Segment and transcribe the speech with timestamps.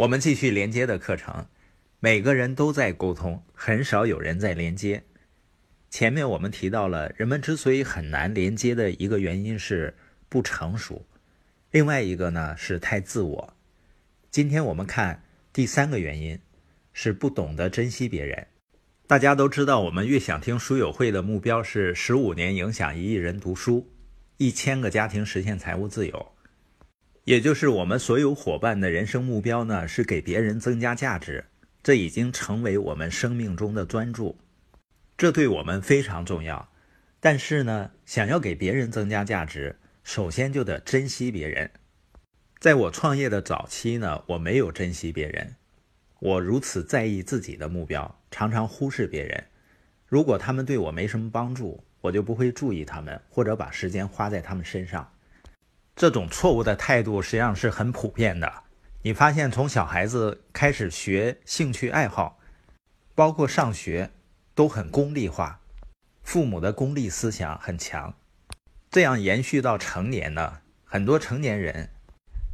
[0.00, 1.44] 我们继续连接的课程，
[1.98, 5.02] 每个人都在沟通，很少有人在连接。
[5.90, 9.94] 前面我们提到了，人们之所以很难连接的一个原因是
[10.30, 11.04] 不成熟，
[11.70, 13.54] 另外一个呢是太自我。
[14.30, 16.38] 今天我们看第三个原因，
[16.94, 18.46] 是不懂得珍惜别人。
[19.06, 23.86] 大家都知道，我们越想听书友会的目标是十五年影响一亿人读书，
[24.38, 26.32] 一千个家庭实现财务自由。
[27.24, 31.44] 也就是我们所有伙伴的人生目标呢，是给别人增加价值。
[31.82, 34.38] 这已经成为我们生命中的专注，
[35.16, 36.70] 这对我们非常重要。
[37.20, 41.70] 但是呢，想要给别人增加价值，首先就得珍惜别人。
[42.58, 45.56] 在我创业的早期呢，我没有珍惜别人。
[46.18, 49.44] 我如此在意自己的目标，常常忽视别人。
[50.06, 55.10] 如果他们对我没什么帮助，我就不会注意他们，或者把时间花在他们身上。
[56.00, 58.50] 这种错误的态度实际上是很普遍的。
[59.02, 62.38] 你发现，从小孩子开始学兴趣爱好，
[63.14, 64.10] 包括上学，
[64.54, 65.60] 都很功利化，
[66.22, 68.14] 父母的功利思想很强。
[68.90, 71.90] 这样延续到成年呢，很多成年人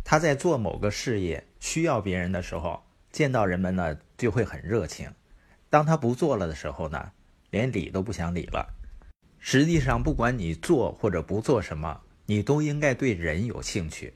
[0.03, 2.83] 他在做某个事业需要别人的时候。
[3.13, 5.11] 见到人们呢，就会很热情；
[5.71, 7.13] 当他不做了的时候呢，
[7.51, 8.75] 连理都不想理了。
[9.39, 14.15] 实际上，不管你做或者不做什么，你都应该对人有兴趣。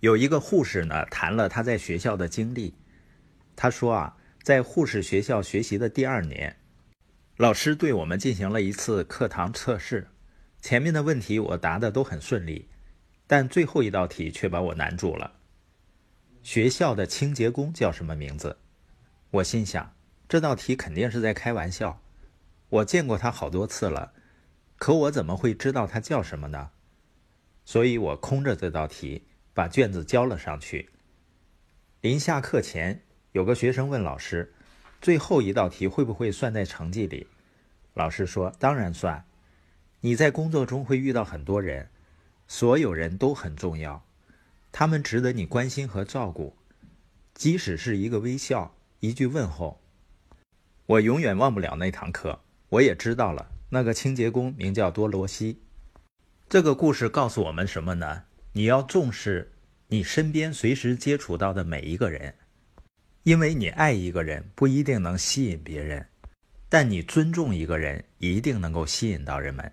[0.00, 2.74] 有一个护士呢，谈了他在学校的经历。
[3.56, 6.56] 他说啊，在护士学校学习的第二年，
[7.36, 10.08] 老师对我们进行了一次课堂测试。
[10.60, 12.68] 前面的问题我答的都很顺利，
[13.26, 15.32] 但最后一道题却把我难住了。
[16.42, 18.58] 学校的清洁工叫什么名字？
[19.30, 19.94] 我心想，
[20.28, 22.02] 这道题肯定是在开玩笑。
[22.68, 24.12] 我见过他好多次了，
[24.76, 26.70] 可我怎么会知道他叫什么呢？
[27.72, 29.22] 所以我空着这道题，
[29.54, 30.90] 把卷子交了上去。
[32.02, 33.00] 临下课前，
[33.32, 34.52] 有个学生问老师
[35.00, 37.26] ：“最后一道题会不会算在成绩里？”
[37.96, 39.24] 老师说：“当然算。
[40.02, 41.88] 你在工作中会遇到很多人，
[42.46, 44.04] 所有人都很重要。”
[44.70, 46.54] 他们值得你关心和照顾，
[47.32, 49.80] 即使是一个微笑、一句问候。
[50.84, 52.38] 我永远忘不了那堂课。
[52.68, 55.62] 我也知道了，那个清洁工名叫多罗西。
[56.52, 58.24] 这个故事告诉我们什么呢？
[58.52, 59.52] 你要重视
[59.86, 62.34] 你身边随时接触到的每一个人，
[63.22, 66.06] 因为你爱一个人不一定能吸引别人，
[66.68, 69.72] 但你尊重一个人一定能够吸引到人们。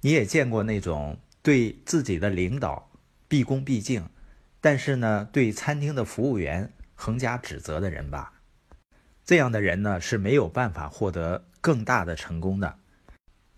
[0.00, 2.92] 你也见过那种对自己的领导。
[3.26, 4.08] 毕恭毕敬，
[4.60, 8.34] 但是呢，对餐厅的服务员横加指责的人吧，
[9.24, 12.78] 这样的人呢是没有办法获得更大的成功的。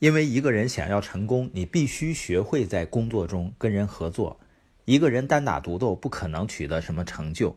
[0.01, 4.41] 因为一个人想要成功，你必须学会在工作中跟人合作。
[4.87, 7.57] 一个人单打独斗不可能取得什么成就。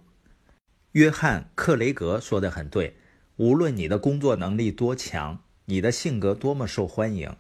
[0.92, 2.98] 约翰·克雷格说的很对：
[3.38, 7.34] 无论你的工作能力多强，你的性格多么受欢迎，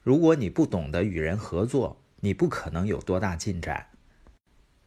[0.00, 3.88] 如果你不懂得与人合作，你不可能有多大进展。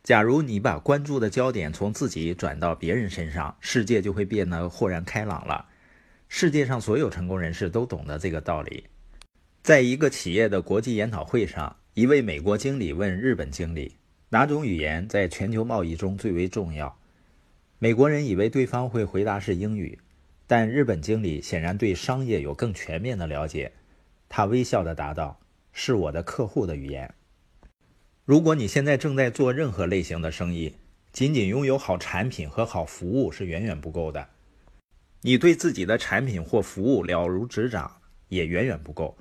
[0.01, 5.65] 假如你把关注的焦点从自己转到别人身上，世界就会变得豁然开朗了。
[6.29, 8.85] 世界上所有成功人士都懂得这个道理。
[9.67, 13.97] 在一个企业的国际研讨会上，一位美国经理问日本经理
[14.31, 16.97] ：“哪种语言在全球贸易中最为重要？”
[17.77, 19.99] 美国人以为对方会回答是英语，
[20.47, 23.73] 但日本经理显然对商业有更全面的了解。
[24.29, 25.37] 他微笑地答道
[25.73, 27.13] ：“是我的客户的语言。”
[28.23, 30.75] 如果你现在正在做任何类型的生意，
[31.11, 34.29] 仅仅拥有好产品和好服务是远远不够的。
[35.23, 37.97] 你对自己的产品或服务了如指掌
[38.29, 39.17] 也远远不够。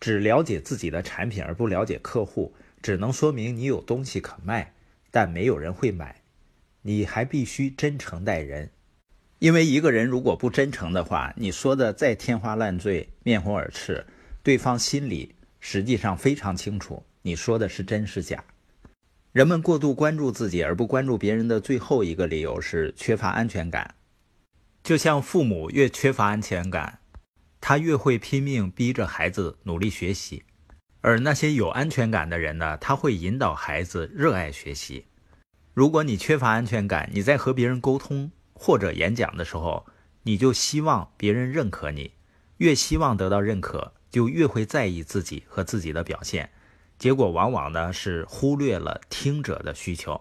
[0.00, 4.72] 只了解自己的产品而不了解客户，只能说明你有东西可卖，
[5.10, 6.22] 但没有人会买。
[6.82, 8.70] 你还必须真诚待人，
[9.38, 14.06] 因为一个人如果不真诚的话，你说的再天花乱坠、面红耳赤，
[14.42, 17.04] 对方心里实际上非常清楚。
[17.20, 18.42] 你说的是真是假？
[19.32, 23.94] 人们过度关注自己而不关注别人的最后一个理由是缺乏安全感。
[24.82, 26.99] 就像父母越缺乏安全感，
[27.60, 30.42] 他越会拼命逼着孩子努力学习；
[31.00, 35.06] 而那些有安全感的人呢，他会引导孩子热爱学习。
[35.74, 39.86] 如果你缺乏安全感，你在和别人沟通或者演讲的时候，
[40.22, 42.12] 你就希望别人认可你，
[42.56, 46.50] 越希望得到认可，就越会在意自己和自己的表现。
[46.98, 50.20] 结果往往呢是忽略了听者的需求。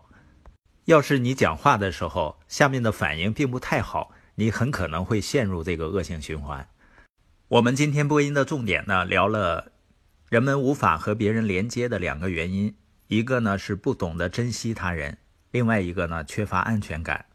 [0.85, 6.67] 要是你讲话的时候，下面的反应并不太好，你很可能会陷入这个恶性循环。
[7.49, 9.71] 我们今天播音的重点呢，聊了
[10.29, 12.75] 人们无法和别人连接的两个原因，
[13.07, 15.17] 一个呢是不懂得珍惜他人，
[15.49, 17.25] 另外一个呢缺乏安全感。